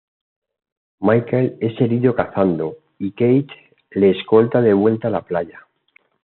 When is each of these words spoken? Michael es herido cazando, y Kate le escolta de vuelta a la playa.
Michael 1.01 1.57
es 1.61 1.79
herido 1.79 2.15
cazando, 2.15 2.75
y 2.97 3.11
Kate 3.11 3.53
le 3.91 4.17
escolta 4.17 4.59
de 4.59 4.73
vuelta 4.73 5.09
a 5.09 5.11
la 5.11 5.21
playa. 5.21 5.67